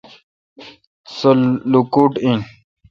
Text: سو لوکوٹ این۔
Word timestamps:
سو 1.17 1.29
لوکوٹ 1.71 2.13
این۔ 2.25 2.39